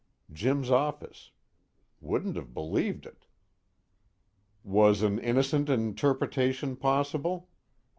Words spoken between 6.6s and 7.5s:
possible?